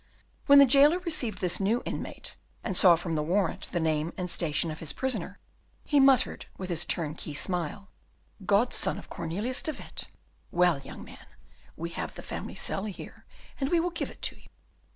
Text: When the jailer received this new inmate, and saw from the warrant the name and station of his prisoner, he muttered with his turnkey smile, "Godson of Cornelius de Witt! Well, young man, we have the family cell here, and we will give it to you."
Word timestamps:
When 0.47 0.57
the 0.57 0.65
jailer 0.65 0.97
received 0.97 1.41
this 1.41 1.59
new 1.59 1.83
inmate, 1.85 2.35
and 2.63 2.75
saw 2.75 2.95
from 2.95 3.13
the 3.13 3.21
warrant 3.21 3.69
the 3.71 3.79
name 3.79 4.13
and 4.17 4.31
station 4.31 4.71
of 4.71 4.79
his 4.79 4.93
prisoner, 4.93 5.37
he 5.85 5.99
muttered 5.99 6.47
with 6.57 6.71
his 6.71 6.85
turnkey 6.85 7.35
smile, 7.35 7.91
"Godson 8.43 8.97
of 8.97 9.11
Cornelius 9.11 9.61
de 9.61 9.73
Witt! 9.73 10.07
Well, 10.49 10.79
young 10.79 11.03
man, 11.03 11.27
we 11.77 11.91
have 11.91 12.15
the 12.15 12.23
family 12.23 12.55
cell 12.55 12.85
here, 12.85 13.27
and 13.59 13.69
we 13.69 13.79
will 13.79 13.91
give 13.91 14.09
it 14.09 14.23
to 14.23 14.35
you." 14.37 14.47